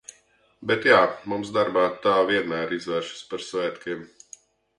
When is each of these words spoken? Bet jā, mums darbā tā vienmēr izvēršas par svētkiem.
Bet 0.69 0.87
jā, 0.91 1.01
mums 1.33 1.51
darbā 1.57 1.83
tā 2.07 2.15
vienmēr 2.31 2.75
izvēršas 2.79 3.21
par 3.35 3.45
svētkiem. 3.51 4.03